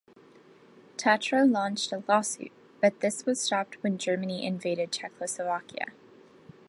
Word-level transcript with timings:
Tatra 0.97 1.47
launched 1.47 1.91
a 1.93 2.03
lawsuit, 2.07 2.51
but 2.81 3.01
this 3.01 3.27
was 3.27 3.39
stopped 3.39 3.75
when 3.83 3.99
Germany 3.99 4.43
invaded 4.47 4.91
Czechoslovakia. 4.91 5.89